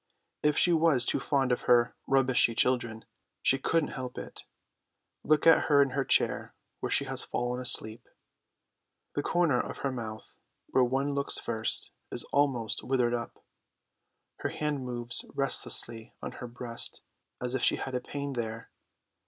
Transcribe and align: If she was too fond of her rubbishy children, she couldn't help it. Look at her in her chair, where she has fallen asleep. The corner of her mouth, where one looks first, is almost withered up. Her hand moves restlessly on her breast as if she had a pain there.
If 0.41 0.57
she 0.57 0.73
was 0.73 1.05
too 1.05 1.19
fond 1.19 1.51
of 1.51 1.61
her 1.69 1.93
rubbishy 2.07 2.55
children, 2.55 3.05
she 3.43 3.59
couldn't 3.59 3.89
help 3.91 4.17
it. 4.17 4.45
Look 5.23 5.45
at 5.45 5.65
her 5.65 5.79
in 5.79 5.91
her 5.91 6.03
chair, 6.03 6.55
where 6.79 6.89
she 6.89 7.05
has 7.05 7.23
fallen 7.23 7.61
asleep. 7.61 8.09
The 9.13 9.21
corner 9.21 9.61
of 9.61 9.77
her 9.85 9.91
mouth, 9.91 10.39
where 10.69 10.83
one 10.83 11.13
looks 11.13 11.37
first, 11.37 11.91
is 12.11 12.23
almost 12.33 12.83
withered 12.83 13.13
up. 13.13 13.45
Her 14.37 14.49
hand 14.49 14.83
moves 14.85 15.23
restlessly 15.35 16.15
on 16.19 16.31
her 16.31 16.47
breast 16.47 17.03
as 17.39 17.53
if 17.53 17.61
she 17.61 17.75
had 17.75 17.93
a 17.93 18.01
pain 18.01 18.33
there. 18.33 18.71